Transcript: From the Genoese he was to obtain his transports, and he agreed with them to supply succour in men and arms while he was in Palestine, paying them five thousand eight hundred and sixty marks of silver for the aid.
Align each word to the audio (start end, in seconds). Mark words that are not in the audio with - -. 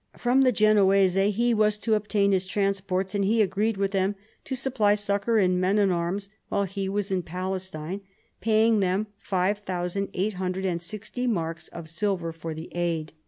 From 0.17 0.41
the 0.41 0.51
Genoese 0.51 1.13
he 1.13 1.53
was 1.53 1.77
to 1.77 1.93
obtain 1.93 2.31
his 2.31 2.45
transports, 2.47 3.13
and 3.13 3.23
he 3.23 3.39
agreed 3.39 3.77
with 3.77 3.91
them 3.91 4.15
to 4.45 4.55
supply 4.55 4.95
succour 4.95 5.37
in 5.37 5.59
men 5.59 5.77
and 5.77 5.93
arms 5.93 6.27
while 6.49 6.63
he 6.63 6.89
was 6.89 7.11
in 7.11 7.21
Palestine, 7.21 8.01
paying 8.39 8.79
them 8.79 9.05
five 9.19 9.59
thousand 9.59 10.09
eight 10.15 10.33
hundred 10.33 10.65
and 10.65 10.81
sixty 10.81 11.27
marks 11.27 11.67
of 11.67 11.87
silver 11.87 12.31
for 12.33 12.55
the 12.55 12.71
aid. 12.75 13.13